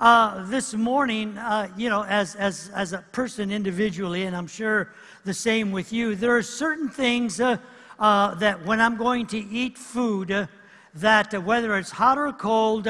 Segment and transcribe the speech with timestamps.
[0.00, 4.92] Uh, this morning, uh, you know, as, as, as a person individually, and I'm sure
[5.24, 7.58] the same with you, there are certain things uh,
[8.00, 10.46] uh that when I'm going to eat food, uh,
[10.94, 12.88] that uh, whether it's hot or cold,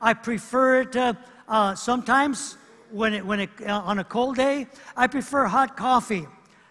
[0.00, 1.16] I prefer it
[1.76, 2.56] sometimes
[2.92, 6.24] when it, when it, on a cold day, I prefer hot coffee.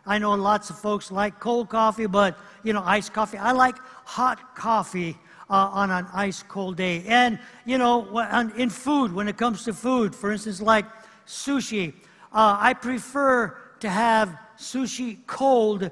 [0.06, 3.38] I know lots of folks like cold coffee, but you know, iced coffee.
[3.38, 3.76] I like
[4.06, 5.18] hot coffee
[5.54, 7.04] uh, on an ice cold day.
[7.06, 8.18] And, you know,
[8.58, 10.86] in food, when it comes to food, for instance, like
[11.28, 11.94] sushi,
[12.34, 15.92] uh, I prefer to have sushi cold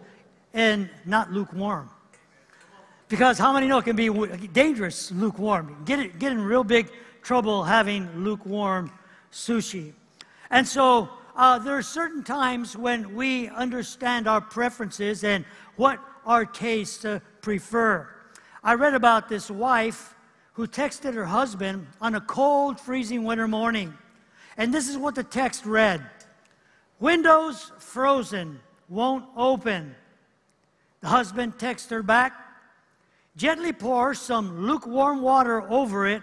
[0.56, 1.92] and not lukewarm.
[3.08, 4.10] Because how many know it can be
[4.48, 5.84] dangerous lukewarm?
[5.86, 6.90] Get, it, get in real big
[7.22, 8.92] trouble having lukewarm
[9.32, 9.94] sushi.
[10.50, 16.46] And so uh, there are certain times when we understand our preferences and what our
[16.46, 18.10] tastes uh, prefer.
[18.64, 20.16] I read about this wife
[20.54, 23.94] who texted her husband on a cold, freezing winter morning.
[24.58, 26.02] And this is what the text read
[27.00, 29.96] Windows frozen, won't open.
[31.00, 32.34] The husband texts her back
[33.38, 36.22] Gently pour some lukewarm water over it,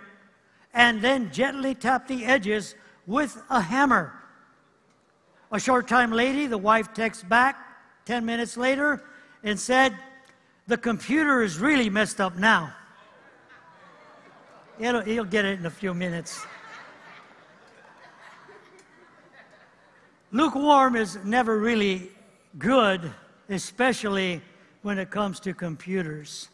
[0.75, 2.75] and then gently tap the edges
[3.07, 4.13] with a hammer.
[5.51, 7.57] A short time later, the wife texts back
[8.05, 9.03] 10 minutes later
[9.43, 9.97] and said,
[10.69, 12.73] the computer is really messed up now.
[14.79, 16.45] It'll, he'll get it in a few minutes.
[20.31, 22.11] Lukewarm is never really
[22.59, 23.11] good,
[23.49, 24.43] especially
[24.83, 26.51] when it comes to computers.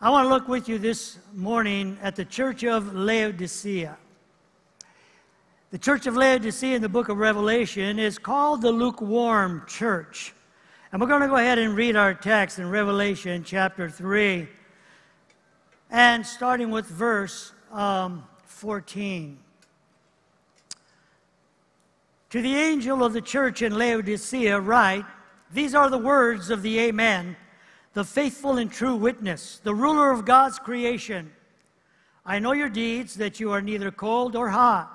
[0.00, 3.98] I want to look with you this morning at the church of Laodicea.
[5.72, 10.32] The church of Laodicea in the book of Revelation is called the lukewarm church.
[10.96, 14.48] And we're going to go ahead and read our text in Revelation chapter 3,
[15.90, 19.36] and starting with verse um, 14.
[22.30, 25.04] To the angel of the church in Laodicea, write
[25.52, 27.36] These are the words of the Amen,
[27.92, 31.30] the faithful and true witness, the ruler of God's creation.
[32.24, 34.90] I know your deeds, that you are neither cold or hot.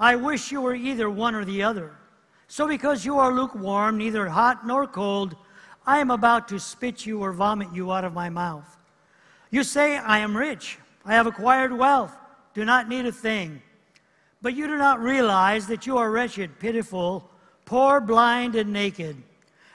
[0.00, 1.97] I wish you were either one or the other.
[2.48, 5.36] So because you are lukewarm, neither hot nor cold,
[5.86, 8.76] I am about to spit you or vomit you out of my mouth.
[9.50, 12.16] You say, I am rich, I have acquired wealth,
[12.54, 13.62] do not need a thing.
[14.40, 17.30] But you do not realize that you are wretched, pitiful,
[17.64, 19.16] poor, blind, and naked.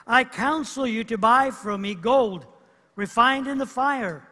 [0.08, 2.46] I counsel you to buy from me gold
[2.96, 4.28] refined in the fire,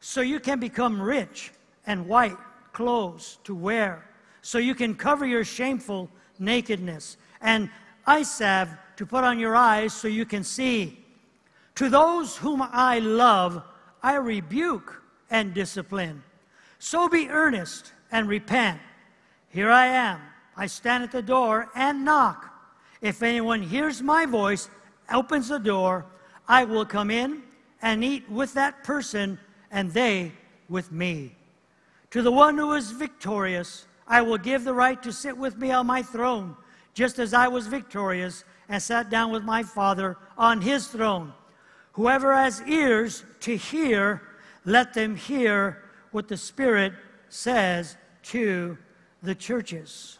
[0.00, 1.52] so you can become rich,
[1.86, 2.36] and white
[2.72, 4.08] clothes to wear,
[4.40, 7.70] so you can cover your shameful nakedness, and
[8.06, 10.98] eye salve to put on your eyes so you can see.
[11.76, 13.62] To those whom I love,
[14.02, 16.22] I rebuke and discipline.
[16.78, 18.80] So be earnest and repent.
[19.48, 20.20] Here I am.
[20.56, 22.52] I stand at the door and knock.
[23.00, 24.68] If anyone hears my voice,
[25.10, 26.06] opens the door,
[26.46, 27.42] I will come in
[27.80, 29.38] and eat with that person,
[29.70, 30.32] and they
[30.68, 31.34] with me.
[32.10, 35.72] To the one who is victorious, I will give the right to sit with me
[35.72, 36.56] on my throne
[36.94, 41.32] just as I was victorious and sat down with my Father on his throne.
[41.92, 44.22] Whoever has ears to hear,
[44.64, 46.92] let them hear what the Spirit
[47.28, 48.78] says to
[49.22, 50.18] the churches.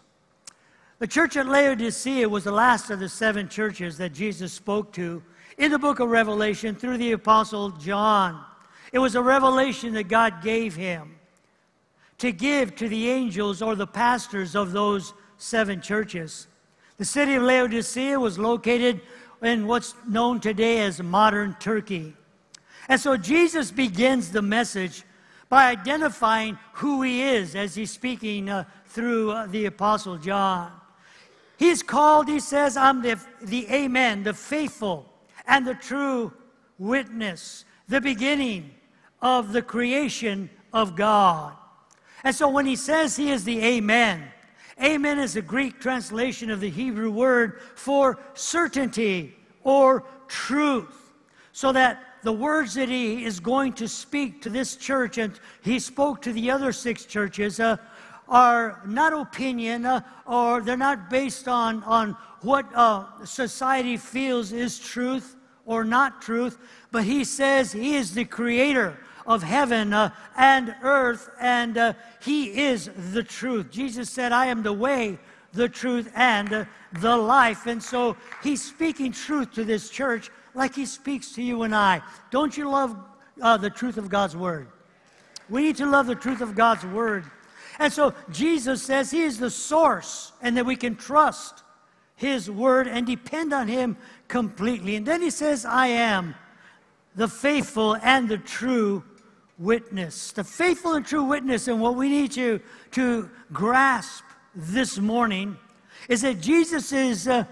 [0.98, 5.22] The church at Laodicea was the last of the seven churches that Jesus spoke to
[5.58, 8.44] in the book of Revelation through the Apostle John.
[8.92, 11.16] It was a revelation that God gave him
[12.18, 16.46] to give to the angels or the pastors of those seven churches.
[17.02, 19.00] The city of Laodicea was located
[19.42, 22.14] in what's known today as modern Turkey.
[22.88, 25.02] And so Jesus begins the message
[25.48, 30.70] by identifying who he is as he's speaking uh, through uh, the Apostle John.
[31.56, 35.12] He's called, he says, I'm the, the Amen, the faithful
[35.48, 36.32] and the true
[36.78, 38.70] witness, the beginning
[39.20, 41.54] of the creation of God.
[42.22, 44.30] And so when he says he is the Amen,
[44.80, 51.12] Amen is a Greek translation of the Hebrew word for certainty or truth.
[51.52, 55.78] So that the words that he is going to speak to this church and he
[55.78, 57.76] spoke to the other six churches uh,
[58.28, 64.78] are not opinion uh, or they're not based on, on what uh, society feels is
[64.78, 65.36] truth
[65.66, 66.58] or not truth,
[66.90, 71.92] but he says he is the creator of heaven uh, and earth, and uh,
[72.22, 73.70] He is the truth.
[73.70, 75.18] Jesus said, I am the way,
[75.52, 76.64] the truth, and uh,
[77.00, 77.66] the life.
[77.66, 82.02] And so He's speaking truth to this church like He speaks to you and I.
[82.30, 82.96] Don't you love
[83.40, 84.68] uh, the truth of God's Word?
[85.48, 87.24] We need to love the truth of God's Word.
[87.78, 91.62] And so Jesus says He is the source and that we can trust
[92.16, 93.96] His word and depend on Him
[94.28, 94.96] completely.
[94.96, 96.34] And then He says, I am
[97.14, 99.04] the faithful and the true
[99.62, 100.32] witness.
[100.32, 101.68] The faithful and true witness.
[101.68, 102.60] And what we need to,
[102.92, 104.24] to grasp
[104.54, 105.56] this morning
[106.08, 107.44] is that Jesus is uh,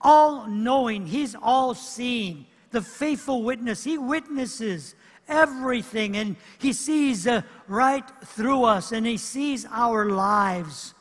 [0.00, 2.46] all knowing, He's all seeing.
[2.70, 4.94] The faithful witness, He witnesses
[5.28, 10.94] everything and He sees uh, right through us and He sees our lives.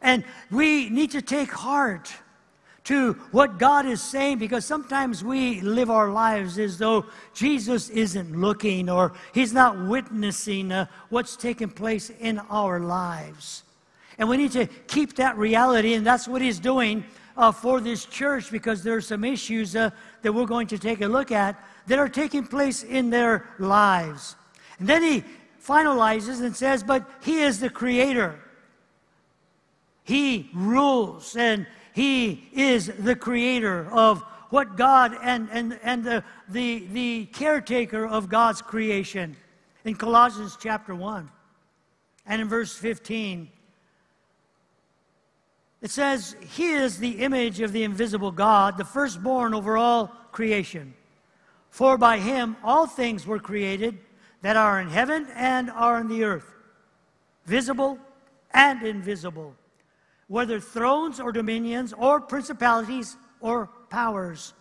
[0.00, 2.12] And we need to take heart
[2.88, 7.04] to what God is saying because sometimes we live our lives as though
[7.34, 13.62] Jesus isn't looking or He's not witnessing uh, what's taking place in our lives.
[14.16, 17.04] And we need to keep that reality, and that's what He's doing
[17.36, 19.90] uh, for this church because there are some issues uh,
[20.22, 24.34] that we're going to take a look at that are taking place in their lives.
[24.78, 25.24] And then He
[25.62, 28.40] finalizes and says, But He is the Creator.
[30.04, 31.66] He rules and
[31.98, 38.28] he is the creator of what God and, and, and the, the, the caretaker of
[38.28, 39.36] God's creation.
[39.84, 41.28] In Colossians chapter 1
[42.24, 43.50] and in verse 15,
[45.82, 50.94] it says, He is the image of the invisible God, the firstborn over all creation.
[51.70, 53.98] For by him all things were created
[54.42, 56.46] that are in heaven and are in the earth,
[57.44, 57.98] visible
[58.52, 59.56] and invisible
[60.28, 64.54] whether thrones or dominions or principalities or powers.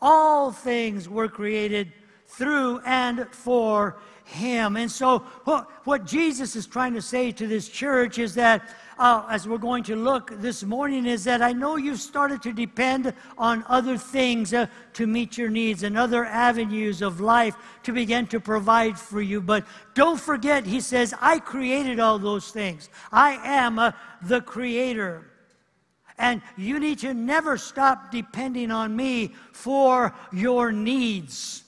[0.00, 1.92] All things were created
[2.26, 3.96] through and for
[4.26, 4.76] him.
[4.76, 8.68] And so, what, what Jesus is trying to say to this church is that
[8.98, 12.52] uh, as we're going to look this morning, is that I know you've started to
[12.52, 17.92] depend on other things uh, to meet your needs and other avenues of life to
[17.92, 19.40] begin to provide for you.
[19.40, 19.64] But
[19.94, 22.88] don't forget, he says, I created all those things.
[23.12, 25.30] I am uh, the creator.
[26.18, 31.62] And you need to never stop depending on me for your needs.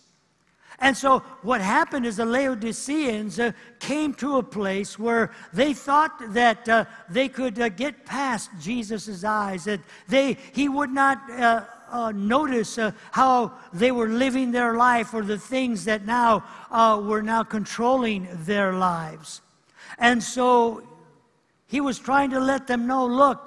[0.80, 6.32] And so, what happened is the Laodiceans uh, came to a place where they thought
[6.32, 11.64] that uh, they could uh, get past Jesus' eyes, that they, he would not uh,
[11.90, 16.44] uh, notice uh, how they were living their life or the things that now
[17.02, 19.40] were now controlling their lives.
[19.98, 20.84] And so,
[21.66, 23.42] he was trying to let them know look,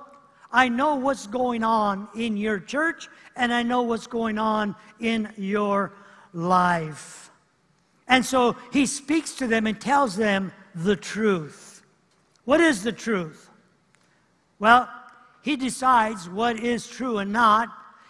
[0.51, 3.07] I know what's going on in your church,
[3.37, 5.93] and I know what's going on in your
[6.33, 7.29] life.
[8.07, 11.83] And so he speaks to them and tells them the truth.
[12.45, 13.49] What is the truth?
[14.59, 14.89] Well,
[15.41, 17.69] he decides what is true and not.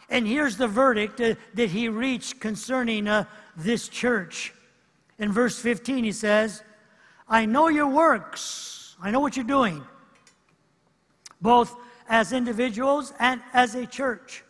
[0.09, 3.25] And here's the verdict uh, that he reached concerning uh,
[3.55, 4.53] this church.
[5.19, 6.63] In verse 15, he says,
[7.29, 8.95] I know your works.
[9.01, 9.81] I know what you're doing,
[11.41, 11.75] both
[12.09, 14.43] as individuals and as a church.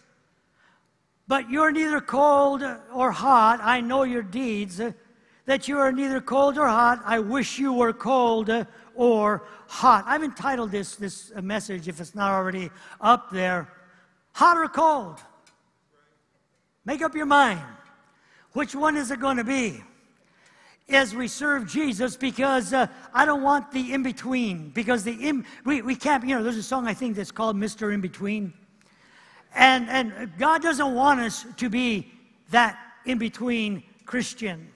[1.31, 2.62] But you're neither cold
[2.94, 3.62] or hot.
[3.63, 4.81] I know your deeds
[5.45, 7.00] that you are neither cold or hot.
[7.06, 8.50] I wish you were cold
[8.95, 10.04] or hot.
[10.07, 12.69] I've entitled this, this message, if it's not already
[13.00, 13.72] up there,
[14.33, 15.22] Hot or Cold?
[16.83, 17.62] Make up your mind.
[18.51, 19.81] Which one is it going to be?
[20.89, 24.72] As we serve Jesus, because uh, I don't want the in between.
[24.72, 27.56] Because the in, we, we can't, you know, there's a song I think that's called
[27.56, 27.94] Mr.
[27.94, 28.51] In Between.
[29.56, 32.12] And, and God doesn't want us to be
[32.52, 34.70] that in between Christian.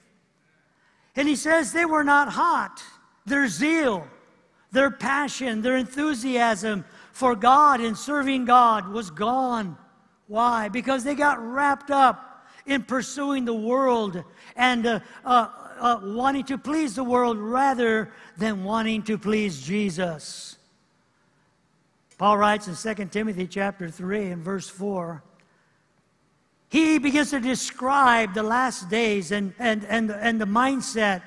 [1.14, 2.82] And he says they were not hot.
[3.24, 4.06] Their zeal,
[4.72, 9.78] their passion, their enthusiasm for God and serving God was gone.
[10.28, 10.68] Why?
[10.68, 14.22] Because they got wrapped up in pursuing the world
[14.56, 20.55] and uh, uh, uh, wanting to please the world rather than wanting to please Jesus.
[22.18, 25.22] Paul writes in 2 Timothy chapter 3 and verse 4
[26.68, 31.22] he begins to describe the last days and, and, and, and the mindset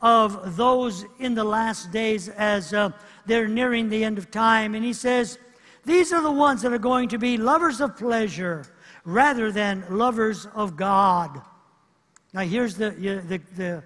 [0.00, 2.90] of those in the last days as uh,
[3.26, 4.74] they're nearing the end of time.
[4.74, 5.38] And he says,
[5.84, 8.64] These are the ones that are going to be lovers of pleasure
[9.04, 11.40] rather than lovers of God.
[12.32, 13.82] Now, here's the, the, the,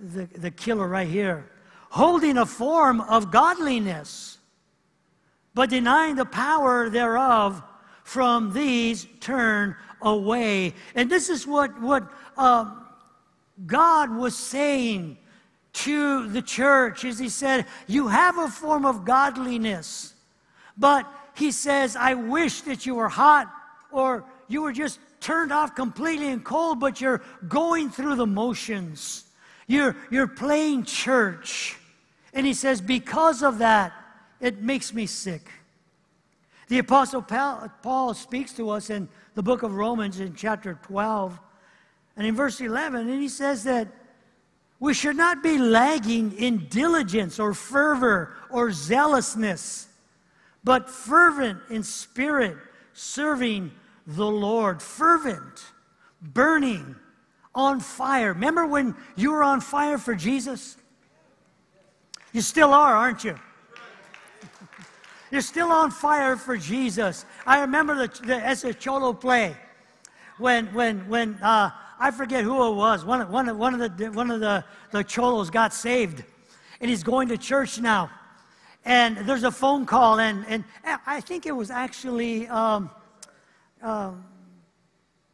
[0.00, 1.50] the, the killer right here
[1.90, 4.35] holding a form of godliness,
[5.56, 7.62] but denying the power thereof,
[8.04, 10.74] from these turn away.
[10.94, 12.72] And this is what, what uh,
[13.66, 15.16] God was saying
[15.72, 20.12] to the church is he said, You have a form of godliness,
[20.76, 23.50] but he says, I wish that you were hot
[23.90, 29.24] or you were just turned off completely and cold, but you're going through the motions.
[29.66, 31.76] You're, you're playing church.
[32.34, 33.94] And he says, Because of that,
[34.40, 35.48] it makes me sick.
[36.68, 41.38] The Apostle Paul speaks to us in the book of Romans in chapter 12
[42.16, 43.88] and in verse 11, and he says that
[44.80, 49.88] we should not be lagging in diligence or fervor or zealousness,
[50.64, 52.56] but fervent in spirit,
[52.92, 53.70] serving
[54.06, 54.82] the Lord.
[54.82, 55.64] Fervent,
[56.20, 56.96] burning,
[57.54, 58.34] on fire.
[58.34, 60.76] Remember when you were on fire for Jesus?
[62.32, 63.38] You still are, aren't you?
[65.30, 67.24] You're still on fire for Jesus.
[67.46, 69.56] I remember the, the Ese Cholo play
[70.38, 73.04] when, when, when uh, I forget who it was.
[73.04, 76.22] One, one, one of, the, one of the, the Cholos got saved,
[76.80, 78.10] and he's going to church now.
[78.84, 82.88] And there's a phone call, and, and I think it was actually, um,
[83.82, 84.24] um,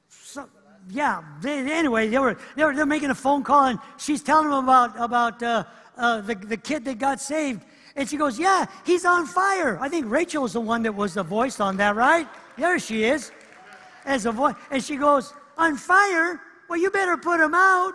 [0.09, 0.49] so,
[0.89, 4.23] yeah, they, anyway, they were, they, were, they were making a phone call, and she's
[4.23, 5.65] telling them about, about uh,
[5.99, 7.63] uh, the, the kid that got saved.
[7.97, 9.79] And she goes, Yeah, he's on fire.
[9.81, 12.27] I think Rachel was the one that was the voice on that, right?
[12.57, 13.33] There she is,
[14.05, 14.55] as a voice.
[14.71, 16.41] And she goes, On fire?
[16.69, 17.93] Well, you better put him out.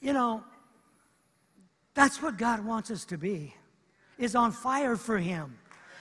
[0.00, 0.42] You know,
[1.94, 3.54] that's what God wants us to be,
[4.18, 5.58] is on fire for Him.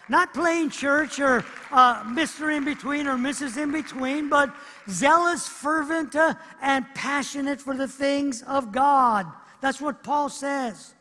[0.10, 2.56] Not playing church or uh, Mr.
[2.56, 3.62] In Between or Mrs.
[3.62, 4.54] In Between, but
[4.90, 9.28] zealous, fervent, uh, and passionate for the things of God.
[9.62, 10.96] That's what Paul says.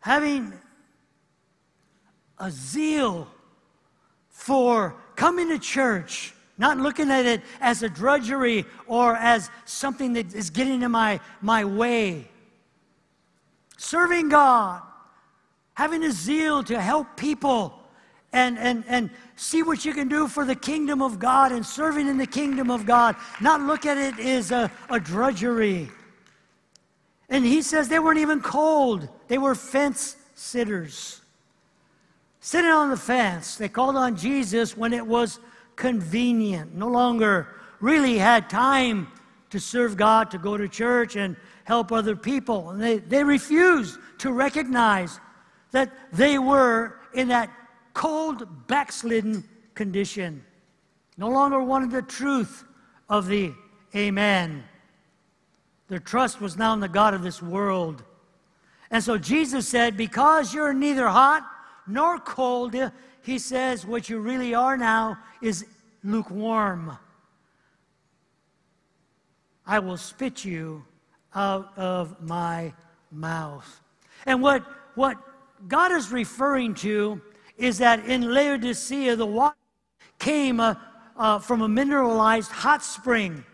[0.00, 0.54] Having
[2.38, 3.28] a zeal
[4.30, 10.34] for coming to church, not looking at it as a drudgery or as something that
[10.34, 12.26] is getting in my, my way.
[13.76, 14.82] Serving God,
[15.78, 17.72] having a zeal to help people
[18.32, 22.08] and, and, and see what you can do for the kingdom of God and serving
[22.08, 25.88] in the kingdom of God, not look at it as a, a drudgery.
[27.28, 31.20] And he says they weren't even cold, they were fence sitters.
[32.40, 35.38] Sitting on the fence, they called on Jesus when it was
[35.76, 39.06] convenient, no longer really had time
[39.50, 42.70] to serve God, to go to church and help other people.
[42.70, 45.20] And they, they refused to recognize
[45.72, 47.50] that they were in that
[47.94, 49.44] cold, backslidden
[49.74, 50.44] condition.
[51.16, 52.64] No longer wanted the truth
[53.08, 53.52] of the
[53.96, 54.64] Amen.
[55.88, 58.02] Their trust was now in the God of this world.
[58.90, 61.48] And so Jesus said, Because you're neither hot
[61.86, 62.76] nor cold,
[63.22, 65.64] he says, What you really are now is
[66.04, 66.96] lukewarm.
[69.66, 70.84] I will spit you
[71.34, 72.72] out of my
[73.10, 73.80] mouth.
[74.26, 75.16] And what, what
[75.66, 77.20] God is referring to
[77.56, 79.56] is that in Laodicea, the water
[80.18, 80.74] came uh,
[81.16, 83.44] uh, from a mineralized hot spring.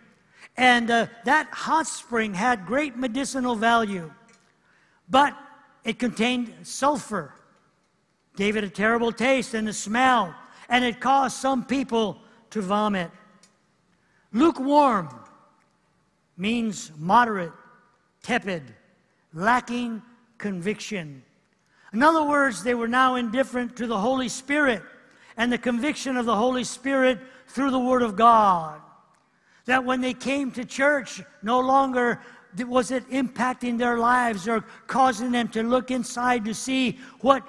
[0.57, 4.13] And uh, that hot spring had great medicinal value,
[5.09, 5.37] but
[5.83, 7.35] it contained sulfur,
[8.37, 10.35] gave it a terrible taste and a smell,
[10.69, 12.19] and it caused some people
[12.51, 13.11] to vomit.
[14.33, 15.09] Lukewarm
[16.37, 17.53] means moderate,
[18.23, 18.63] tepid,
[19.33, 20.03] lacking
[20.39, 21.24] conviction.
[21.95, 24.83] In other words, they were now indifferent to the Holy Spirit
[25.37, 28.81] and the conviction of the Holy Spirit through the Word of God.
[29.67, 32.21] That when they came to church, no longer
[32.59, 37.47] was it impacting their lives or causing them to look inside to see what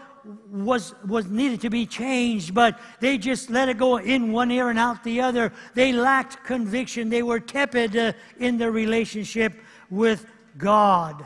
[0.51, 4.69] was, was needed to be changed, but they just let it go in one ear
[4.69, 5.51] and out the other.
[5.73, 7.09] They lacked conviction.
[7.09, 9.53] They were tepid uh, in their relationship
[9.89, 11.25] with God.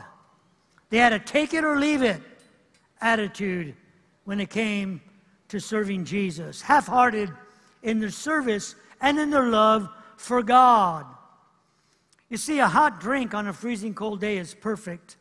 [0.88, 2.22] They had to take it or leave it
[3.00, 3.74] attitude
[4.24, 5.00] when it came
[5.48, 7.30] to serving Jesus, half hearted
[7.82, 11.06] in their service and in their love for God.
[12.28, 15.16] You see, a hot drink on a freezing cold day is perfect,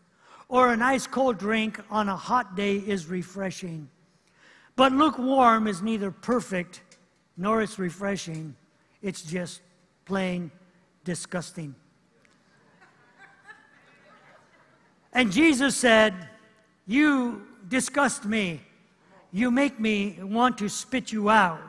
[0.48, 3.90] or an ice cold drink on a hot day is refreshing.
[4.76, 6.84] But lukewarm is neither perfect
[7.36, 8.56] nor it's refreshing,
[9.02, 9.62] it's just
[10.06, 10.52] plain
[11.04, 11.74] disgusting.
[15.14, 16.14] And Jesus said,
[16.86, 18.62] You disgust me.
[19.32, 21.62] You make me want to spit you out.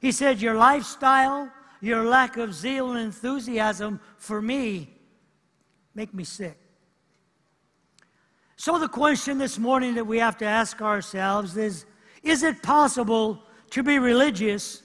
[0.00, 1.50] He said, Your lifestyle,
[1.80, 4.90] your lack of zeal and enthusiasm for me
[5.94, 6.58] make me sick.
[8.56, 11.86] So, the question this morning that we have to ask ourselves is
[12.22, 14.82] Is it possible to be religious,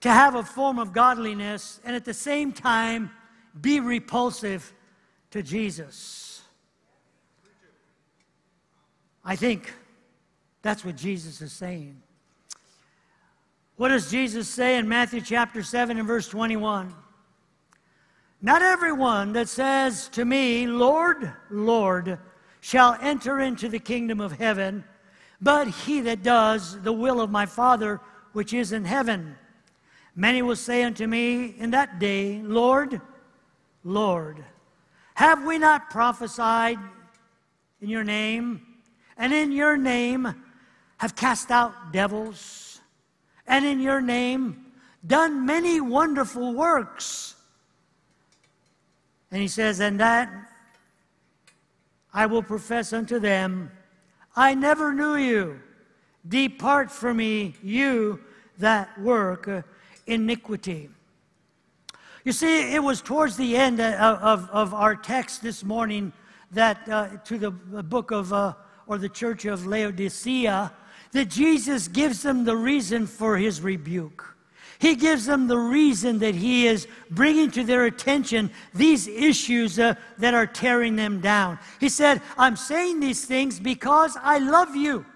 [0.00, 3.10] to have a form of godliness, and at the same time
[3.60, 4.72] be repulsive
[5.30, 6.33] to Jesus?
[9.24, 9.72] I think
[10.62, 12.00] that's what Jesus is saying.
[13.76, 16.94] What does Jesus say in Matthew chapter 7 and verse 21?
[18.40, 22.18] Not everyone that says to me, Lord, Lord,
[22.60, 24.84] shall enter into the kingdom of heaven,
[25.40, 28.00] but he that does the will of my Father
[28.32, 29.36] which is in heaven.
[30.14, 33.00] Many will say unto me in that day, Lord,
[33.82, 34.44] Lord,
[35.14, 36.78] have we not prophesied
[37.80, 38.63] in your name,
[39.16, 40.34] and in your name
[40.98, 42.80] have cast out devils,
[43.46, 44.66] and in your name
[45.06, 47.34] done many wonderful works?
[49.30, 50.30] And he says, And that
[52.12, 53.70] I will profess unto them,
[54.36, 55.60] I never knew you.
[56.26, 58.20] Depart from me, you
[58.58, 59.50] that work
[60.06, 60.88] iniquity.
[62.24, 66.12] You see, it was towards the end of, of, of our text this morning
[66.52, 68.54] that uh, to the book of, uh,
[68.86, 70.72] or the church of Laodicea,
[71.12, 74.34] that Jesus gives them the reason for his rebuke.
[74.78, 79.94] He gives them the reason that He is bringing to their attention these issues uh,
[80.18, 81.58] that are tearing them down.
[81.80, 85.06] He said, I'm saying these things because I love you.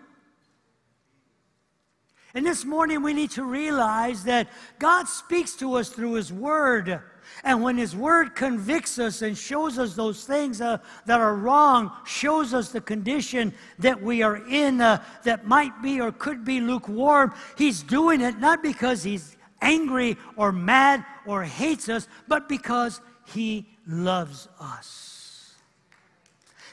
[2.35, 4.49] And this morning we need to realize that
[4.79, 7.03] God speaks to us through His Word.
[7.45, 11.93] And when His Word convicts us and shows us those things uh, that are wrong,
[12.05, 16.61] shows us the condition that we are in uh, that might be or could be
[16.61, 23.01] lukewarm, He's doing it not because He's angry or mad or hates us, but because
[23.27, 25.55] He loves us.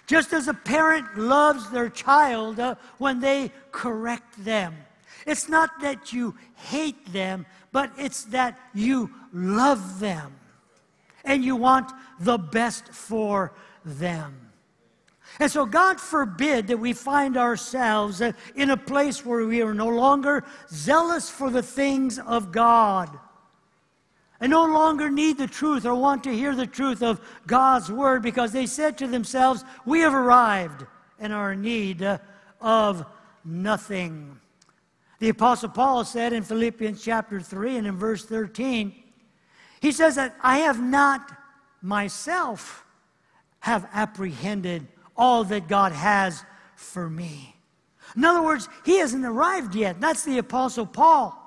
[0.08, 4.76] Just as a parent loves their child uh, when they correct them.
[5.26, 10.36] It's not that you hate them, but it's that you love them
[11.26, 13.54] and you want the best for
[13.84, 14.46] them.
[15.40, 19.90] And so, God forbid that we find ourselves in a place where we are no
[19.90, 23.10] longer zealous for the things of God
[24.40, 28.22] and no longer need the truth or want to hear the truth of God's word
[28.22, 30.86] because they said to themselves, We have arrived
[31.20, 32.20] and are in need
[32.62, 33.06] of
[33.44, 34.40] nothing.
[35.20, 38.94] The Apostle Paul said in Philippians chapter 3 and in verse 13,
[39.82, 41.32] he says that I have not
[41.82, 42.86] myself
[43.60, 46.44] have apprehended all that God has
[46.76, 47.56] for me.
[48.16, 50.00] In other words, he hasn't arrived yet.
[50.00, 51.42] That's the Apostle Paul.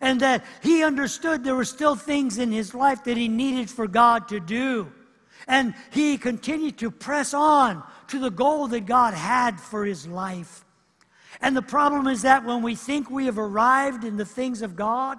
[0.00, 3.86] And that he understood there were still things in his life that he needed for
[3.86, 4.92] God to do.
[5.46, 10.64] And he continued to press on to the goal that God had for his life.
[11.40, 14.76] And the problem is that when we think we have arrived in the things of
[14.76, 15.18] God,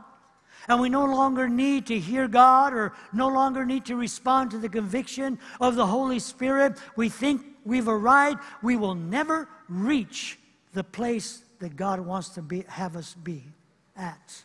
[0.69, 4.59] and we no longer need to hear God or no longer need to respond to
[4.59, 6.77] the conviction of the Holy Spirit.
[6.95, 8.39] We think we've arrived.
[8.61, 10.37] We will never reach
[10.73, 13.43] the place that God wants to be, have us be
[13.97, 14.43] at.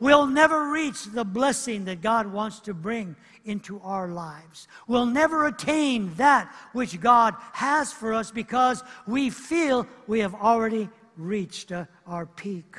[0.00, 4.68] We'll never reach the blessing that God wants to bring into our lives.
[4.86, 10.88] We'll never attain that which God has for us because we feel we have already
[11.16, 12.76] reached uh, our peak.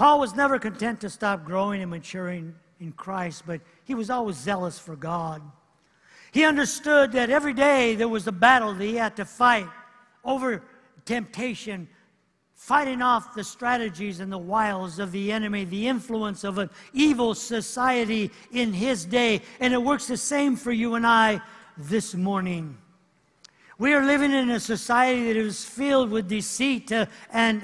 [0.00, 4.36] Paul was never content to stop growing and maturing in Christ, but he was always
[4.36, 5.42] zealous for God.
[6.32, 9.66] He understood that every day there was a battle that he had to fight
[10.24, 10.62] over
[11.04, 11.86] temptation,
[12.54, 17.34] fighting off the strategies and the wiles of the enemy, the influence of an evil
[17.34, 19.42] society in his day.
[19.60, 21.42] And it works the same for you and I
[21.76, 22.78] this morning.
[23.76, 27.08] We are living in a society that is filled with deceit and,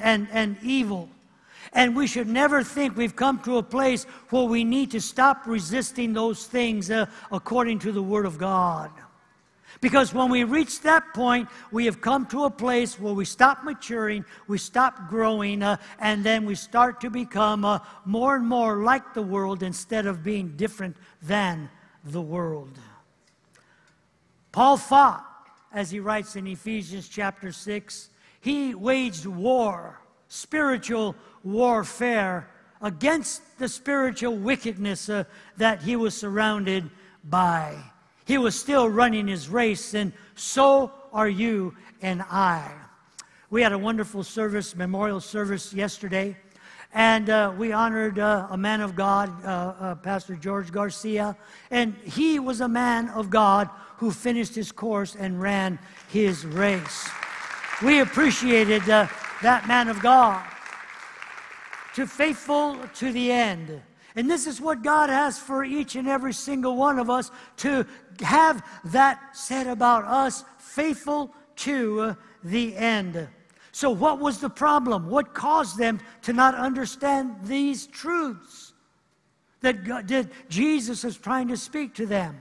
[0.03, 1.09] and, and evil.
[1.77, 5.47] And we should never think we've come to a place where we need to stop
[5.47, 8.91] resisting those things uh, according to the Word of God.
[9.83, 13.63] Because when we reach that point, we have come to a place where we stop
[13.63, 18.83] maturing, we stop growing, uh, and then we start to become uh, more and more
[18.83, 21.69] like the world instead of being different than
[22.05, 22.71] the world.
[24.51, 25.27] Paul fought,
[25.75, 28.09] as he writes in Ephesians chapter 6,
[28.41, 32.49] he waged war, spiritual warfare
[32.83, 35.25] against the spiritual wickedness uh,
[35.57, 36.91] that he was surrounded
[37.25, 37.77] by.
[38.25, 42.71] He was still running his race, and so are you and I.
[43.51, 46.37] We had a wonderful service, memorial service yesterday,
[46.93, 51.37] and uh, we honored uh, a man of God, uh, uh, Pastor George Garcia,
[51.71, 55.79] and he was a man of God who finished his course and ran
[56.11, 57.09] his race.
[57.83, 59.07] We appreciated uh,
[59.43, 60.45] that man of God
[61.95, 63.81] to faithful to the end.
[64.15, 67.87] And this is what God has for each and every single one of us to
[68.21, 73.29] have that said about us faithful to the end.
[73.73, 75.11] So, what was the problem?
[75.11, 78.73] What caused them to not understand these truths?
[79.61, 82.41] that, God, that Jesus is trying to speak to them?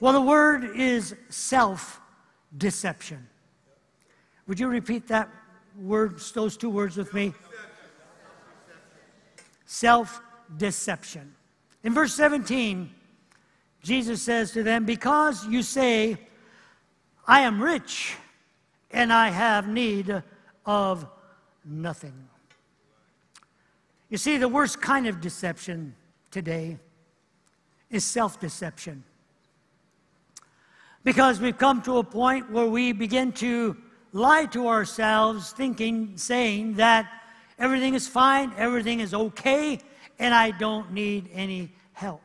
[0.00, 2.00] Well, the word is self
[2.56, 3.28] deception.
[4.46, 5.28] Would you repeat that
[5.78, 7.32] word, those two words with me?
[9.66, 10.20] Self
[10.56, 11.34] deception.
[11.82, 12.90] In verse 17,
[13.82, 16.18] Jesus says to them, Because you say,
[17.26, 18.16] I am rich
[18.90, 20.22] and I have need
[20.66, 21.06] of
[21.64, 22.28] nothing.
[24.10, 25.94] You see, the worst kind of deception
[26.30, 26.78] today
[27.90, 29.04] is self deception.
[31.04, 33.76] Because we've come to a point where we begin to
[34.12, 37.10] lie to ourselves, thinking, saying that
[37.58, 39.80] everything is fine, everything is okay,
[40.18, 42.22] and I don't need any help.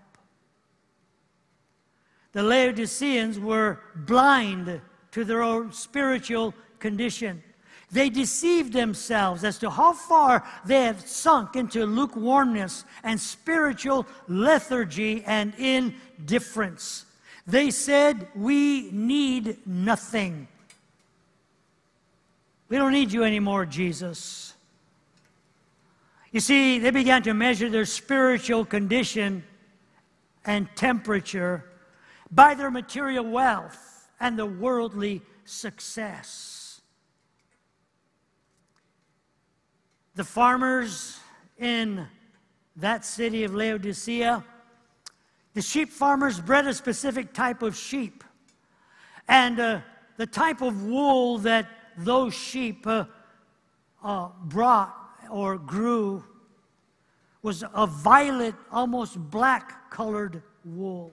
[2.34, 7.42] The Laodiceans were blind to their own spiritual condition.
[7.90, 15.24] They deceived themselves as to how far they have sunk into lukewarmness and spiritual lethargy
[15.26, 17.06] and indifference.
[17.48, 20.50] They said, We need nothing.
[22.70, 24.54] We don't need you anymore, Jesus.
[26.32, 29.44] You see, they began to measure their spiritual condition
[30.46, 31.64] and temperature
[32.30, 36.82] by their material wealth and the worldly success.
[40.16, 41.20] The farmers
[41.58, 42.06] in
[42.76, 44.44] that city of Laodicea,
[45.54, 48.24] the sheep farmers bred a specific type of sheep.
[49.28, 49.80] And uh,
[50.18, 53.06] the type of wool that those sheep uh,
[54.04, 54.96] uh, brought
[55.30, 56.24] or grew
[57.42, 61.12] was a violet, almost black colored wool.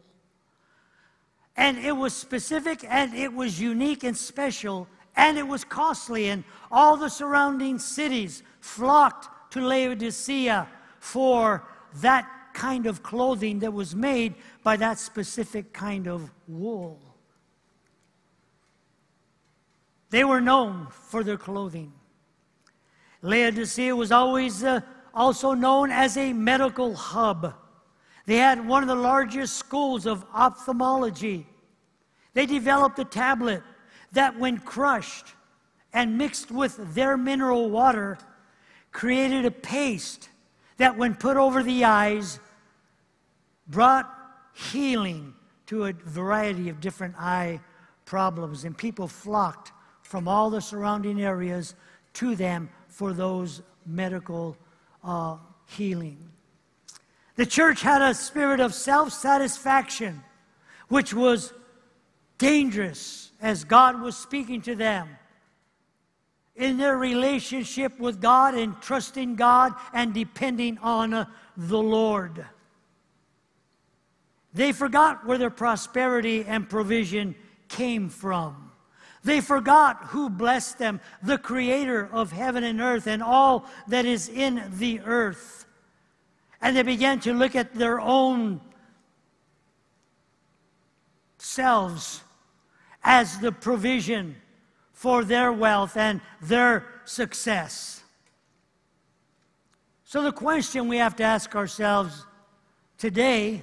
[1.57, 6.29] And it was specific and it was unique and special and it was costly.
[6.29, 10.68] And all the surrounding cities flocked to Laodicea
[10.99, 11.64] for
[11.97, 17.13] that kind of clothing that was made by that specific kind of wool.
[20.14, 21.92] They were known for their clothing.
[23.22, 24.81] Laodicea was always uh,
[25.12, 27.53] also known as a medical hub.
[28.24, 31.48] They had one of the largest schools of ophthalmology.
[32.33, 33.64] They developed a tablet
[34.12, 35.35] that, when crushed
[35.92, 38.16] and mixed with their mineral water,
[38.92, 40.29] created a paste
[40.77, 42.38] that, when put over the eyes,
[43.66, 44.09] brought
[44.53, 45.35] healing
[45.66, 47.59] to a variety of different eye
[48.05, 48.62] problems.
[48.62, 49.72] And people flocked
[50.14, 51.74] from all the surrounding areas
[52.12, 54.57] to them for those medical
[55.03, 56.16] uh, healing.
[57.35, 60.22] The church had a spirit of self satisfaction,
[60.87, 61.53] which was
[62.38, 65.09] dangerous as God was speaking to them
[66.55, 71.24] in their relationship with God and trusting God and depending on uh,
[71.57, 72.46] the Lord.
[74.53, 77.35] They forgot where their prosperity and provision
[77.66, 78.70] came from.
[79.25, 84.29] They forgot who blessed them, the creator of heaven and earth and all that is
[84.29, 85.67] in the earth.
[86.61, 88.61] And they began to look at their own
[91.39, 92.23] selves
[93.03, 94.37] as the provision
[94.93, 98.03] for their wealth and their success.
[100.05, 102.27] So, the question we have to ask ourselves
[102.99, 103.63] today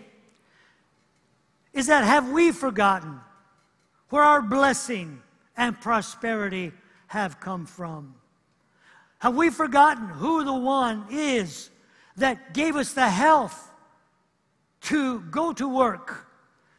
[1.71, 3.19] is that have we forgotten
[4.09, 5.21] where our blessing
[5.61, 6.73] and prosperity
[7.05, 8.15] have come from?
[9.19, 11.69] Have we forgotten who the one is
[12.17, 13.71] that gave us the health
[14.81, 16.25] to go to work,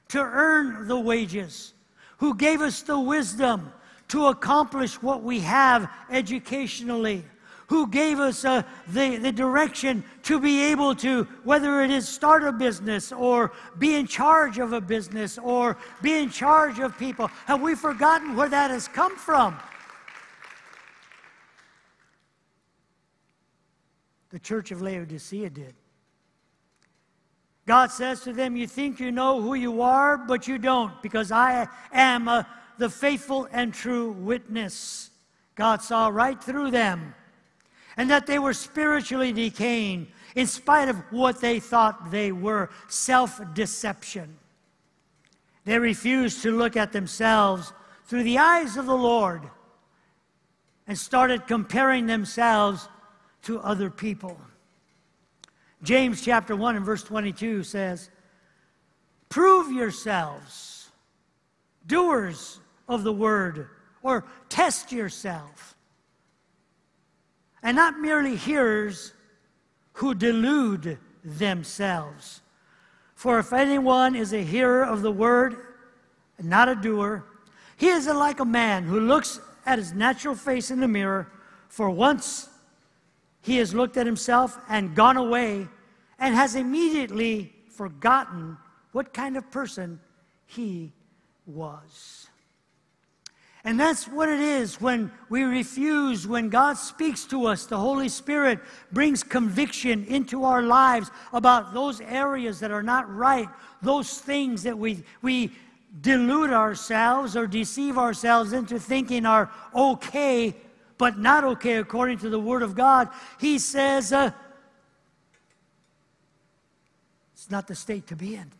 [0.08, 1.74] to earn the wages,
[2.18, 3.72] who gave us the wisdom
[4.08, 7.24] to accomplish what we have educationally,
[7.72, 12.44] who gave us uh, the, the direction to be able to, whether it is start
[12.44, 17.28] a business or be in charge of a business or be in charge of people.
[17.46, 19.58] Have we forgotten where that has come from?
[24.28, 25.74] The church of Laodicea did.
[27.66, 31.32] God says to them, You think you know who you are, but you don't, because
[31.32, 32.42] I am uh,
[32.76, 35.08] the faithful and true witness.
[35.54, 37.14] God saw right through them
[37.96, 43.40] and that they were spiritually decaying in spite of what they thought they were self
[43.54, 44.36] deception.
[45.64, 47.72] They refused to look at themselves
[48.06, 49.42] through the eyes of the Lord
[50.86, 52.88] and started comparing themselves
[53.42, 54.38] to other people.
[55.82, 58.10] James chapter 1 and verse 22 says,
[59.28, 60.90] Prove yourselves
[61.86, 63.68] doers of the word,
[64.02, 65.76] or test yourself
[67.62, 69.12] and not merely hearers
[69.94, 72.40] who delude themselves.
[73.14, 75.56] For if anyone is a hearer of the word
[76.38, 77.24] and not a doer,
[77.76, 81.30] he is like a man who looks at his natural face in the mirror,
[81.68, 82.48] for once
[83.42, 85.68] he has looked at himself and gone away
[86.18, 88.56] and has immediately forgotten
[88.92, 90.00] what kind of person
[90.46, 90.92] he
[91.46, 92.28] was.
[93.64, 98.08] And that's what it is when we refuse, when God speaks to us, the Holy
[98.08, 98.58] Spirit
[98.90, 103.48] brings conviction into our lives about those areas that are not right,
[103.80, 105.52] those things that we, we
[106.00, 110.56] delude ourselves or deceive ourselves into thinking are okay,
[110.98, 113.10] but not okay according to the Word of God.
[113.38, 114.32] He says, uh,
[117.32, 118.50] it's not the state to be in.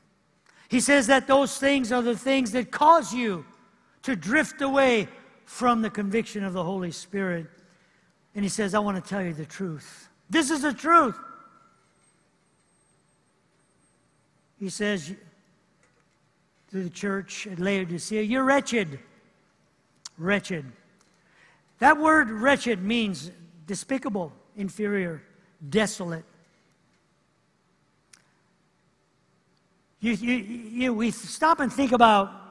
[0.68, 3.44] He says that those things are the things that cause you
[4.02, 5.08] to drift away
[5.44, 7.46] from the conviction of the Holy Spirit.
[8.34, 10.08] And he says, I want to tell you the truth.
[10.30, 11.18] This is the truth.
[14.58, 15.14] He says
[16.70, 18.98] to the church at Laodicea, You're wretched.
[20.16, 20.64] Wretched.
[21.80, 23.30] That word wretched means
[23.66, 25.22] despicable, inferior,
[25.68, 26.24] desolate.
[30.00, 32.41] You, you, you, we stop and think about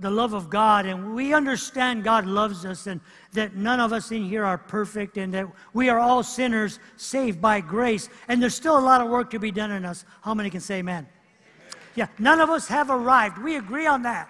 [0.00, 3.00] the love of God, and we understand God loves us, and
[3.32, 7.40] that none of us in here are perfect, and that we are all sinners saved
[7.40, 10.06] by grace, and there's still a lot of work to be done in us.
[10.22, 11.06] How many can say amen?
[11.06, 11.78] amen?
[11.94, 13.38] Yeah, none of us have arrived.
[13.38, 14.28] We agree on that.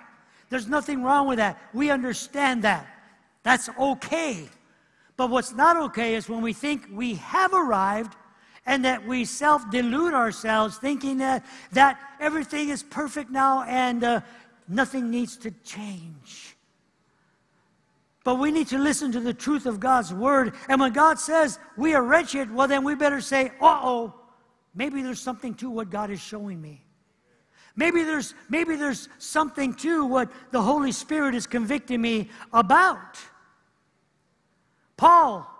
[0.48, 1.58] There's nothing wrong with that.
[1.72, 2.86] We understand that.
[3.44, 4.48] That's okay.
[5.16, 8.16] But what's not okay is when we think we have arrived
[8.66, 14.20] and that we self delude ourselves thinking that, that everything is perfect now and uh,
[14.70, 16.56] Nothing needs to change.
[18.22, 20.54] But we need to listen to the truth of God's word.
[20.68, 24.14] And when God says we are wretched, well, then we better say, uh oh,
[24.72, 26.84] maybe there's something to what God is showing me.
[27.74, 33.18] Maybe there's, maybe there's something to what the Holy Spirit is convicting me about.
[34.96, 35.50] Paul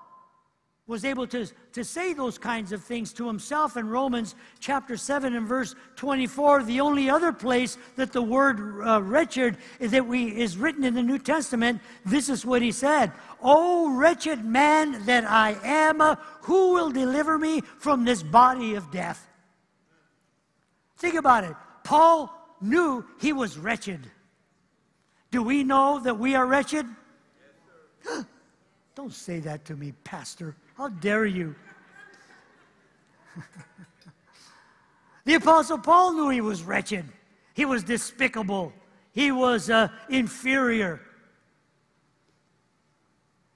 [0.91, 5.37] was able to, to say those kinds of things to himself in Romans chapter 7
[5.37, 6.65] and verse 24.
[6.65, 11.03] The only other place that the word uh, wretched that we, is written in the
[11.03, 16.01] New Testament, this is what he said O wretched man that I am,
[16.43, 19.29] who will deliver me from this body of death?
[20.99, 21.55] Think about it.
[21.85, 24.11] Paul knew he was wretched.
[25.31, 26.85] Do we know that we are wretched?
[28.05, 28.25] Yes,
[28.97, 30.57] Don't say that to me, Pastor.
[30.81, 31.55] How dare you?
[35.27, 37.05] the Apostle Paul knew he was wretched,
[37.53, 38.73] he was despicable,
[39.13, 41.03] he was uh, inferior.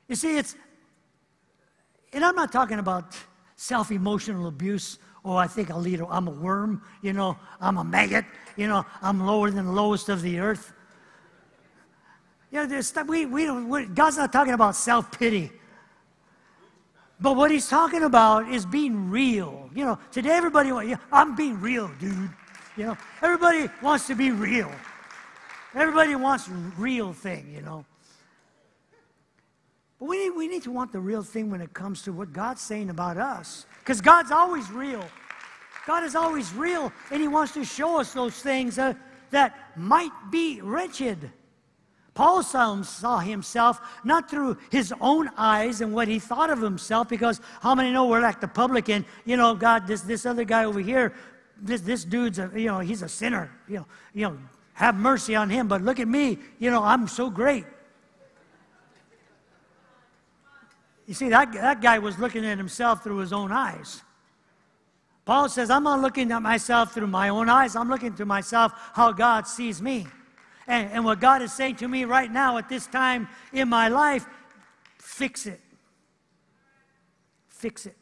[0.06, 0.54] You see, it's,
[2.12, 3.16] and I'm not talking about
[3.56, 4.98] self emotional abuse.
[5.24, 8.26] Oh, I think I'll eat, I'm a worm, you know, I'm a maggot,
[8.58, 10.74] you know, I'm lower than the lowest of the earth.
[12.52, 15.52] You know, we, we, we, God's not talking about self pity.
[17.24, 19.70] But what he's talking about is being real.
[19.74, 22.28] You know, today everybody, yeah, I'm being real, dude.
[22.76, 24.70] You know, everybody wants to be real.
[25.74, 27.87] Everybody wants real thing, you know.
[29.98, 32.30] But we need, we need to want the real thing when it comes to what
[32.34, 33.64] God's saying about us.
[33.78, 35.06] Because God's always real.
[35.87, 38.92] God is always real, and He wants to show us those things uh,
[39.30, 41.30] that might be wretched.
[42.14, 47.40] Paul saw himself not through his own eyes and what he thought of himself, because
[47.61, 49.05] how many know we're like the publican?
[49.24, 51.12] You know, God, this, this other guy over here,
[51.61, 53.50] this, this dude's a, you know, he's a sinner.
[53.68, 54.38] You know, you know,
[54.74, 57.64] have mercy on him, but look at me, you know, I'm so great.
[61.07, 64.03] You see, that, that guy was looking at himself through his own eyes.
[65.24, 67.77] Paul says, I'm not looking at myself through my own eyes.
[67.77, 70.07] I'm looking to myself how God sees me.
[70.66, 73.88] And, and what God is saying to me right now at this time in my
[73.88, 74.27] life,
[74.98, 75.61] fix it.
[77.48, 77.96] Fix it.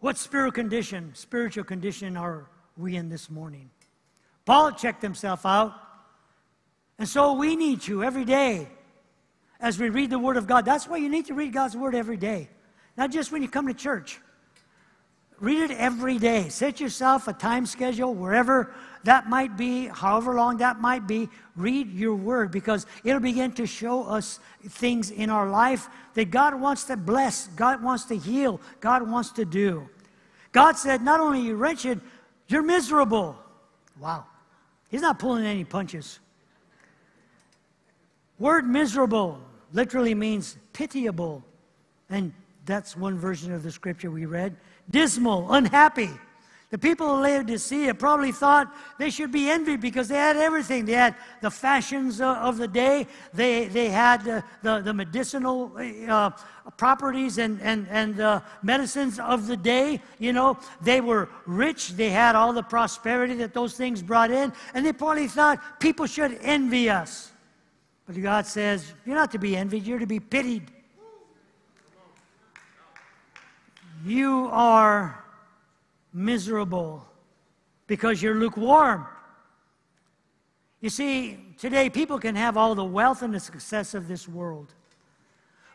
[0.00, 3.70] What spiritual condition, spiritual condition are we in this morning?
[4.44, 5.74] Paul checked himself out.
[6.98, 8.68] And so we need to every day
[9.60, 10.64] as we read the Word of God.
[10.64, 12.48] That's why you need to read God's Word every day,
[12.96, 14.20] not just when you come to church.
[15.42, 16.48] Read it every day.
[16.50, 21.28] Set yourself a time schedule wherever that might be, however long that might be.
[21.56, 26.54] Read your word because it'll begin to show us things in our life that God
[26.60, 29.88] wants to bless, God wants to heal, God wants to do.
[30.52, 32.00] God said, not only you wretched,
[32.46, 33.36] you're miserable.
[33.98, 34.26] Wow.
[34.90, 36.20] He's not pulling any punches.
[38.38, 39.40] Word miserable
[39.72, 41.42] literally means pitiable
[42.10, 42.32] and
[42.64, 44.54] that's one version of the scripture we read.
[44.90, 46.10] Dismal, unhappy.
[46.72, 50.86] The people of Laodicea probably thought they should be envied because they had everything.
[50.86, 55.70] They had the fashions of the day, they, they had uh, the, the medicinal
[56.08, 56.30] uh,
[56.78, 60.00] properties and, and, and uh, medicines of the day.
[60.18, 64.50] You know, they were rich, they had all the prosperity that those things brought in,
[64.72, 67.32] and they probably thought people should envy us.
[68.06, 70.70] But God says, You're not to be envied, you're to be pitied.
[74.04, 75.24] You are
[76.12, 77.06] miserable
[77.86, 79.06] because you're lukewarm.
[80.80, 84.74] You see, today people can have all the wealth and the success of this world.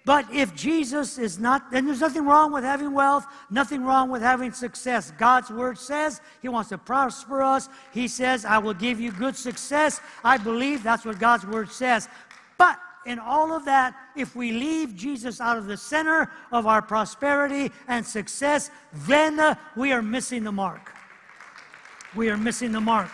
[0.07, 4.21] But if Jesus is not, then there's nothing wrong with having wealth, nothing wrong with
[4.21, 5.11] having success.
[5.17, 7.67] God's word says He wants to prosper us.
[7.93, 9.99] He says, I will give you good success.
[10.23, 12.07] I believe that's what God's word says.
[12.57, 16.81] But in all of that, if we leave Jesus out of the center of our
[16.81, 20.91] prosperity and success, then uh, we are missing the mark.
[22.15, 23.09] We are missing the mark.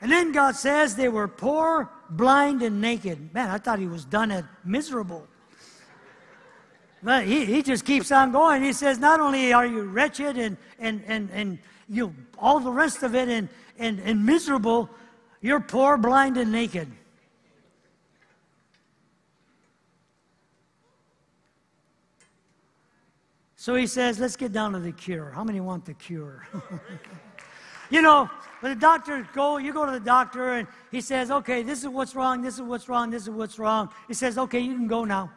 [0.00, 3.34] And then God says they were poor, blind, and naked.
[3.34, 5.28] Man, I thought he was done at miserable.
[7.02, 8.62] But he, he just keeps on going.
[8.62, 13.02] He says, Not only are you wretched and, and, and, and you all the rest
[13.02, 14.88] of it and, and, and miserable,
[15.46, 16.90] you're poor, blind, and naked.
[23.54, 25.30] So he says, let's get down to the cure.
[25.30, 26.48] How many want the cure?
[27.90, 28.28] you know,
[28.58, 31.88] when the doctor go, you go to the doctor and he says, okay, this is
[31.90, 33.88] what's wrong, this is what's wrong, this is what's wrong.
[34.08, 35.30] He says, okay, you can go now.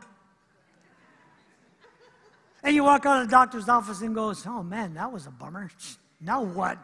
[2.64, 5.32] And you walk out of the doctor's office and goes, oh man, that was a
[5.32, 5.70] bummer.
[6.20, 6.80] Now what?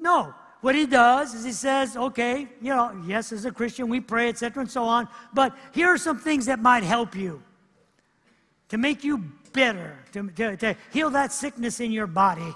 [0.00, 4.00] No, what he does is he says, okay, you know, yes, as a Christian, we
[4.00, 7.42] pray, etc., and so on, but here are some things that might help you
[8.68, 9.18] to make you
[9.52, 12.54] better, to, to, to heal that sickness in your body.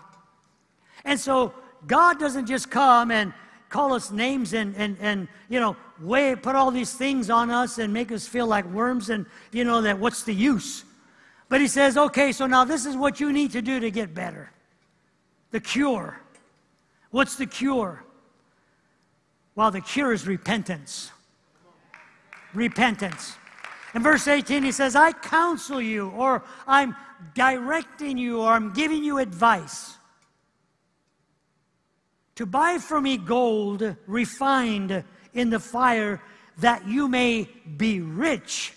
[1.05, 1.55] And so
[1.87, 3.33] God doesn't just come and
[3.69, 7.79] call us names and, and, and you know, way, put all these things on us
[7.79, 10.85] and make us feel like worms and, you know, that what's the use?
[11.49, 14.15] But he says, okay, so now this is what you need to do to get
[14.15, 14.51] better.
[15.51, 16.19] The cure.
[17.13, 18.03] What's the cure?
[19.55, 21.13] Well, the cure is repentance.
[22.55, 23.37] Repentance.
[23.95, 26.97] In verse 18, he says, I counsel you, or I'm
[27.35, 29.97] directing you, or I'm giving you advice
[32.37, 36.21] to buy from me gold refined in the fire
[36.59, 37.47] that you may
[37.77, 38.73] be rich.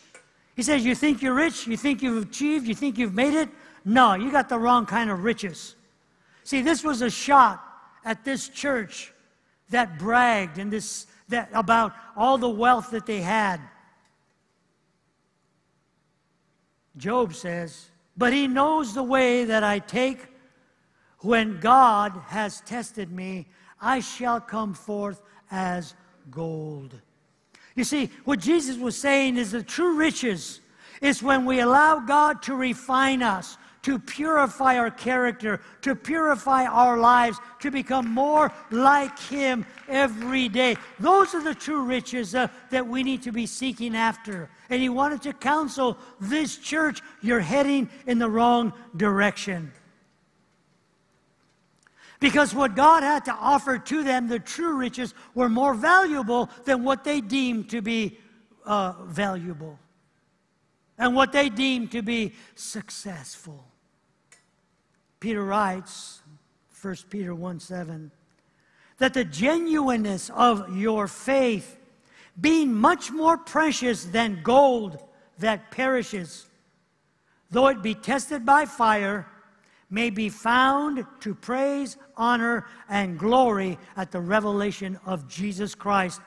[0.57, 1.67] He says, You think you're rich?
[1.67, 2.67] You think you've achieved?
[2.67, 3.49] You think you've made it?
[3.85, 5.75] No, you got the wrong kind of riches.
[6.43, 7.64] See, this was a shot
[8.05, 9.11] at this church
[9.69, 13.59] that bragged and this that about all the wealth that they had.
[16.95, 20.27] Job says, "But he knows the way that I take
[21.19, 23.47] when God has tested me,
[23.81, 25.95] I shall come forth as
[26.29, 27.01] gold."
[27.75, 30.61] You see, what Jesus was saying is the true riches
[31.01, 36.97] is when we allow God to refine us, to purify our character, to purify our
[36.97, 40.75] lives, to become more like Him every day.
[40.99, 44.49] Those are the true riches uh, that we need to be seeking after.
[44.71, 49.71] And He wanted to counsel this church you're heading in the wrong direction.
[52.19, 56.83] Because what God had to offer to them, the true riches, were more valuable than
[56.83, 58.17] what they deemed to be
[58.65, 59.77] uh, valuable
[60.97, 63.63] and what they deemed to be successful.
[65.19, 66.21] Peter writes,
[66.81, 68.11] 1 Peter 1 7,
[68.97, 71.77] that the genuineness of your faith,
[72.39, 74.99] being much more precious than gold
[75.39, 76.47] that perishes,
[77.49, 79.27] though it be tested by fire,
[79.89, 86.21] may be found to praise, honor, and glory at the revelation of Jesus Christ,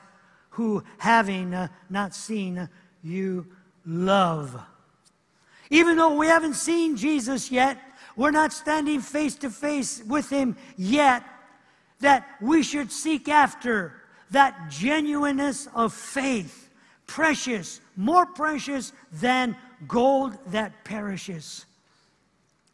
[0.51, 2.69] who, having uh, not seen,
[3.03, 3.45] you
[3.85, 4.59] love.
[5.69, 7.77] Even though we haven't seen Jesus yet,
[8.19, 11.23] we're not standing face to face with Him yet,
[12.01, 13.93] that we should seek after
[14.31, 16.69] that genuineness of faith,
[17.07, 19.55] precious, more precious than
[19.87, 21.65] gold that perishes.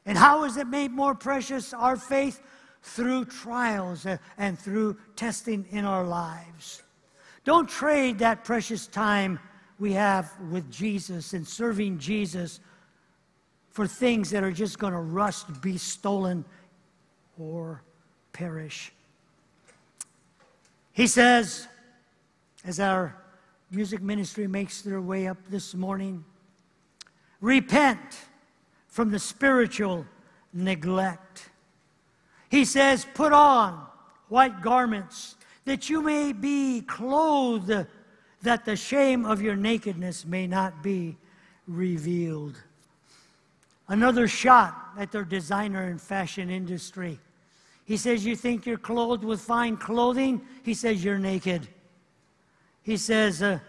[0.08, 2.42] And how is it made more precious, our faith?
[2.82, 4.08] Through trials
[4.40, 6.82] and through testing in our lives.
[7.44, 9.40] Don't trade that precious time
[9.78, 12.62] we have with Jesus and serving Jesus
[13.76, 16.46] for things that are just going to rust, be stolen,
[17.38, 17.82] or
[18.32, 18.94] perish.
[20.94, 21.68] He says,
[22.64, 23.18] as our
[23.70, 26.24] music ministry makes their way up this morning.
[27.42, 28.00] Repent
[28.88, 30.06] from the spiritual
[30.54, 31.50] neglect.
[32.48, 33.86] He says, Put on
[34.30, 37.88] white garments that you may be clothed,
[38.42, 41.18] that the shame of your nakedness may not be
[41.68, 42.56] revealed.
[43.88, 47.20] Another shot at their designer and fashion industry.
[47.86, 50.42] He says, You think you're clothed with fine clothing?
[50.64, 51.68] He says, You're naked.
[52.82, 53.60] He says, uh,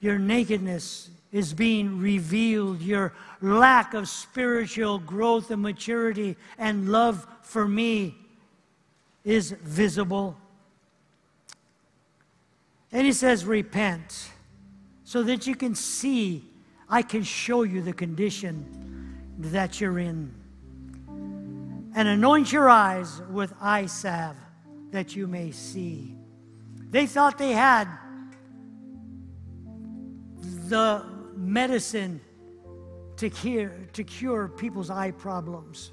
[0.00, 2.80] Your nakedness is being revealed.
[2.80, 8.16] Your lack of spiritual growth and maturity and love for me
[9.24, 10.36] is visible.
[12.92, 14.30] And he says, Repent,
[15.04, 16.44] so that you can see,
[16.90, 18.66] I can show you the condition
[19.38, 20.34] that you're in.
[21.94, 24.36] And anoint your eyes with eye salve
[24.90, 26.16] that you may see.
[26.90, 27.88] They thought they had
[30.68, 31.04] the
[31.36, 32.20] medicine
[33.16, 35.92] to cure, to cure people's eye problems.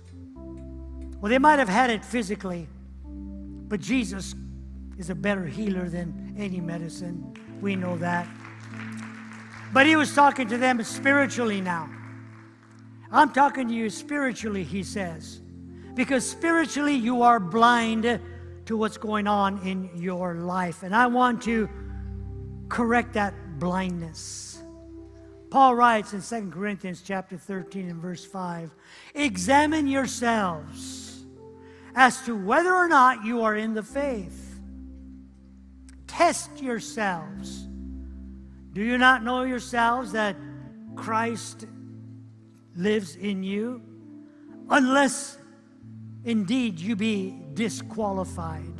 [1.19, 2.67] Well, they might have had it physically,
[3.05, 4.35] but Jesus
[4.97, 7.35] is a better healer than any medicine.
[7.61, 8.27] We know that.
[9.73, 11.89] But he was talking to them spiritually now.
[13.11, 15.41] I'm talking to you spiritually, he says.
[15.93, 18.19] Because spiritually, you are blind
[18.65, 20.83] to what's going on in your life.
[20.83, 21.69] And I want to
[22.69, 24.61] correct that blindness.
[25.49, 28.75] Paul writes in 2 Corinthians chapter 13 and verse 5,
[29.15, 31.25] examine yourselves
[31.95, 34.59] as to whether or not you are in the faith.
[36.05, 37.66] Test yourselves.
[38.77, 40.35] Do you not know yourselves that
[40.95, 41.65] Christ
[42.75, 43.81] lives in you?
[44.69, 45.39] Unless
[46.23, 48.75] indeed you be disqualified.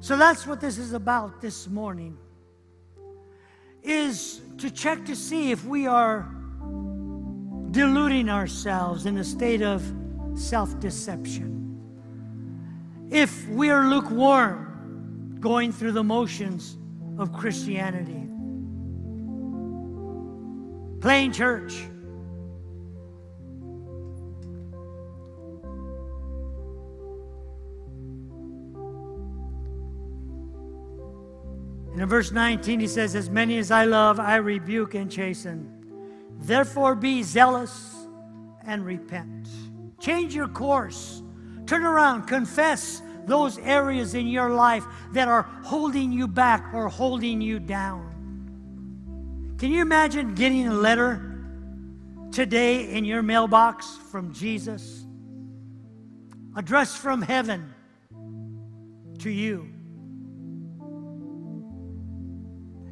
[0.00, 2.18] So that's what this is about this morning
[3.82, 6.30] is to check to see if we are
[7.70, 9.82] deluding ourselves in a state of
[10.34, 11.80] self-deception.
[13.10, 16.76] If we are lukewarm, going through the motions
[17.18, 18.28] of Christianity.
[21.00, 21.82] Plain church,
[31.92, 35.68] And in verse 19, he says, As many as I love, I rebuke and chasten.
[36.40, 38.06] Therefore, be zealous
[38.64, 39.48] and repent.
[40.00, 41.22] Change your course.
[41.66, 42.26] Turn around.
[42.26, 48.08] Confess those areas in your life that are holding you back or holding you down.
[49.58, 51.38] Can you imagine getting a letter
[52.32, 55.04] today in your mailbox from Jesus?
[56.56, 57.72] Addressed from heaven
[59.20, 59.68] to you.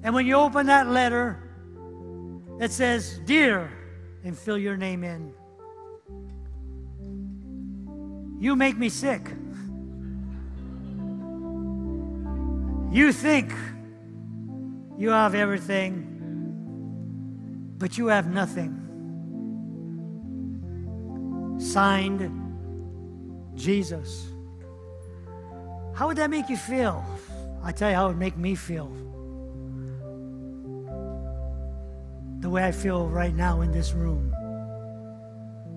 [0.03, 1.43] And when you open that letter,
[2.61, 3.70] it says, Dear,
[4.24, 5.33] and fill your name in.
[8.39, 9.22] You make me sick.
[12.91, 13.53] You think
[14.99, 16.07] you have everything,
[17.78, 18.76] but you have nothing.
[21.59, 22.30] Signed,
[23.55, 24.26] Jesus.
[25.95, 27.05] How would that make you feel?
[27.62, 28.91] I tell you how it would make me feel.
[32.41, 34.32] the way I feel right now in this room.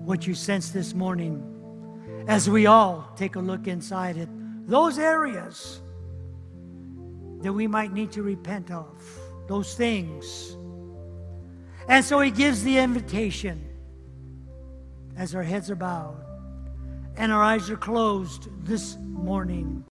[0.04, 1.42] What you sense this morning
[2.26, 4.28] as we all take a look inside it,
[4.66, 5.80] those areas
[7.44, 8.88] that we might need to repent of,
[9.48, 10.56] those things.
[11.88, 13.62] And so he gives the invitation
[15.14, 16.24] as our heads are bowed
[17.18, 19.82] and our eyes are closed this morning.